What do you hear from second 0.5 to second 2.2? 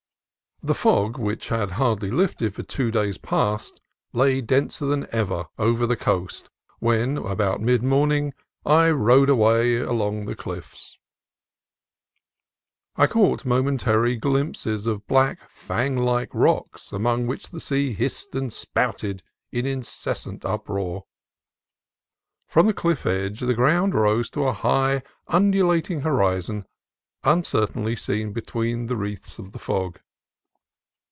THE fog, which had hardly